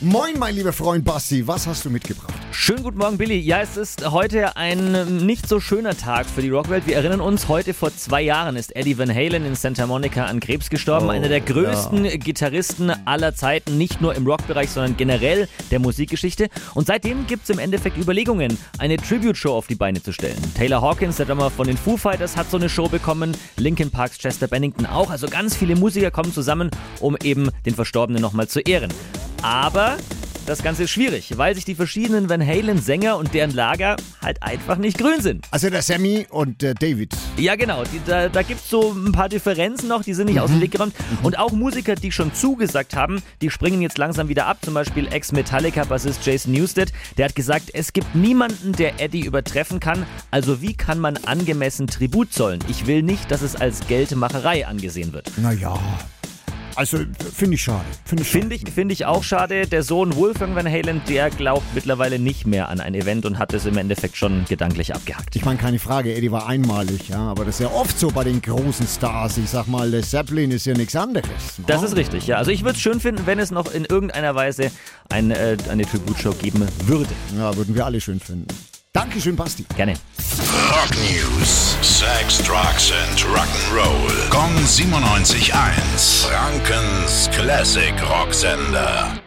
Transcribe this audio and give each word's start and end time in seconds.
Moin, 0.00 0.38
mein 0.38 0.54
lieber 0.54 0.74
Freund 0.74 1.06
Basti, 1.06 1.46
was 1.46 1.66
hast 1.66 1.86
du 1.86 1.88
mitgebracht? 1.88 2.34
Schönen 2.50 2.82
guten 2.82 2.98
Morgen, 2.98 3.16
Billy. 3.16 3.38
Ja, 3.38 3.62
es 3.62 3.78
ist 3.78 4.10
heute 4.10 4.54
ein 4.54 5.24
nicht 5.24 5.48
so 5.48 5.58
schöner 5.58 5.96
Tag 5.96 6.26
für 6.26 6.42
die 6.42 6.50
Rockwelt. 6.50 6.86
Wir 6.86 6.96
erinnern 6.96 7.22
uns, 7.22 7.48
heute 7.48 7.72
vor 7.72 7.96
zwei 7.96 8.20
Jahren 8.20 8.56
ist 8.56 8.76
Eddie 8.76 8.98
Van 8.98 9.08
Halen 9.08 9.46
in 9.46 9.54
Santa 9.54 9.86
Monica 9.86 10.26
an 10.26 10.40
Krebs 10.40 10.68
gestorben. 10.68 11.06
Oh, 11.06 11.08
Einer 11.08 11.30
der 11.30 11.40
größten 11.40 12.04
ja. 12.04 12.16
Gitarristen 12.18 12.90
aller 13.06 13.34
Zeiten, 13.34 13.78
nicht 13.78 14.02
nur 14.02 14.14
im 14.14 14.26
Rockbereich, 14.26 14.68
sondern 14.68 14.98
generell 14.98 15.48
der 15.70 15.78
Musikgeschichte. 15.78 16.50
Und 16.74 16.88
seitdem 16.88 17.26
gibt 17.26 17.44
es 17.44 17.48
im 17.48 17.58
Endeffekt 17.58 17.96
Überlegungen, 17.96 18.58
eine 18.76 18.98
Tribute-Show 18.98 19.54
auf 19.54 19.66
die 19.66 19.76
Beine 19.76 20.02
zu 20.02 20.12
stellen. 20.12 20.36
Taylor 20.54 20.82
Hawkins, 20.82 21.16
der 21.16 21.24
Drummer 21.24 21.48
von 21.48 21.68
den 21.68 21.78
Foo 21.78 21.96
Fighters, 21.96 22.36
hat 22.36 22.50
so 22.50 22.58
eine 22.58 22.68
Show 22.68 22.90
bekommen. 22.90 23.34
Linkin 23.56 23.90
Parks 23.90 24.18
Chester 24.18 24.46
Bennington 24.46 24.84
auch. 24.84 25.08
Also 25.08 25.26
ganz 25.26 25.56
viele 25.56 25.74
Musiker 25.74 26.10
kommen 26.10 26.34
zusammen, 26.34 26.70
um 27.00 27.16
eben 27.22 27.48
den 27.64 27.74
Verstorbenen 27.74 28.20
nochmal 28.20 28.46
zu 28.46 28.60
ehren. 28.60 28.92
Aber 29.42 29.96
das 30.46 30.62
Ganze 30.62 30.84
ist 30.84 30.90
schwierig, 30.90 31.36
weil 31.36 31.56
sich 31.56 31.64
die 31.64 31.74
verschiedenen 31.74 32.28
Van 32.30 32.40
Halen-Sänger 32.40 33.16
und 33.16 33.34
deren 33.34 33.50
Lager 33.50 33.96
halt 34.22 34.40
einfach 34.44 34.76
nicht 34.76 34.96
grün 34.96 35.20
sind. 35.20 35.44
Also 35.50 35.70
der 35.70 35.82
Sammy 35.82 36.26
und 36.30 36.62
der 36.62 36.74
David. 36.74 37.12
Ja, 37.36 37.56
genau. 37.56 37.82
Die, 37.82 38.00
da 38.06 38.28
da 38.28 38.42
gibt 38.42 38.60
es 38.60 38.70
so 38.70 38.92
ein 38.92 39.10
paar 39.10 39.28
Differenzen 39.28 39.88
noch, 39.88 40.04
die 40.04 40.14
sind 40.14 40.26
nicht 40.26 40.38
aus 40.38 40.50
dem 40.50 40.60
Weg 40.60 40.70
geräumt. 40.70 40.94
Und 41.24 41.36
auch 41.36 41.50
Musiker, 41.50 41.96
die 41.96 42.12
schon 42.12 42.32
zugesagt 42.32 42.94
haben, 42.94 43.22
die 43.42 43.50
springen 43.50 43.82
jetzt 43.82 43.98
langsam 43.98 44.28
wieder 44.28 44.46
ab. 44.46 44.58
Zum 44.62 44.74
Beispiel 44.74 45.08
Ex-Metallica-Bassist 45.08 46.24
Jason 46.24 46.52
Newsted. 46.52 46.92
Der 47.18 47.24
hat 47.24 47.34
gesagt, 47.34 47.70
es 47.72 47.92
gibt 47.92 48.14
niemanden, 48.14 48.70
der 48.72 49.00
Eddie 49.00 49.24
übertreffen 49.26 49.80
kann. 49.80 50.06
Also 50.30 50.62
wie 50.62 50.74
kann 50.74 51.00
man 51.00 51.16
angemessen 51.26 51.88
Tribut 51.88 52.32
zollen? 52.32 52.60
Ich 52.68 52.86
will 52.86 53.02
nicht, 53.02 53.32
dass 53.32 53.42
es 53.42 53.56
als 53.56 53.86
Geldmacherei 53.88 54.64
angesehen 54.64 55.12
wird. 55.12 55.32
Naja, 55.38 55.76
also 56.76 56.98
finde 57.34 57.54
ich 57.54 57.62
schade. 57.62 57.84
Finde 58.04 58.22
ich, 58.22 58.28
Finde 58.30 58.54
ich, 58.54 58.70
finde 58.70 58.92
ich 58.92 59.06
auch 59.06 59.22
schade. 59.22 59.66
Der 59.66 59.82
Sohn 59.82 60.14
Wolfgang 60.14 60.54
Van 60.54 60.66
Halen, 60.70 61.00
der 61.08 61.30
glaubt 61.30 61.66
mittlerweile 61.74 62.18
nicht 62.18 62.46
mehr 62.46 62.68
an 62.68 62.80
ein 62.80 62.94
Event 62.94 63.24
und 63.26 63.38
hat 63.38 63.52
es 63.54 63.66
im 63.66 63.76
Endeffekt 63.76 64.16
schon 64.16 64.44
gedanklich 64.48 64.94
abgehakt. 64.94 65.34
Ich 65.36 65.44
meine, 65.44 65.58
keine 65.58 65.78
Frage, 65.78 66.14
Eddie 66.14 66.30
war 66.30 66.46
einmalig, 66.46 67.08
ja, 67.08 67.18
aber 67.18 67.44
das 67.44 67.56
ist 67.56 67.60
ja 67.62 67.70
oft 67.72 67.98
so 67.98 68.08
bei 68.10 68.24
den 68.24 68.40
großen 68.42 68.86
Stars. 68.86 69.38
Ich 69.38 69.50
sag 69.50 69.66
mal, 69.66 69.90
der 69.90 70.02
Zeppelin 70.02 70.50
ist 70.50 70.66
ja 70.66 70.74
nichts 70.74 70.94
anderes. 70.96 71.28
ne? 71.58 71.64
Das 71.66 71.82
ist 71.82 71.96
richtig, 71.96 72.26
ja. 72.26 72.36
Also 72.36 72.50
ich 72.50 72.62
würde 72.62 72.76
es 72.76 72.82
schön 72.82 73.00
finden, 73.00 73.22
wenn 73.26 73.38
es 73.38 73.50
noch 73.50 73.72
in 73.72 73.84
irgendeiner 73.84 74.34
Weise 74.34 74.70
ein, 75.08 75.30
äh, 75.30 75.56
eine 75.70 75.84
Tribute-Show 75.84 76.32
geben 76.34 76.66
würde. 76.84 77.10
Ja, 77.36 77.56
würden 77.56 77.74
wir 77.74 77.86
alle 77.86 78.00
schön 78.00 78.20
finden. 78.20 78.46
Dankeschön, 78.92 79.36
Basti. 79.36 79.64
Gerne. 79.76 79.92
Rock 80.70 80.90
News. 80.96 81.76
Sex, 81.82 82.38
Drugs 82.38 82.90
and 82.92 83.20
Rock'n'Roll. 83.26 84.30
Kong 84.30 84.50
97.1. 84.64 85.52
Classic 87.46 87.94
Rocksender. 88.10 89.25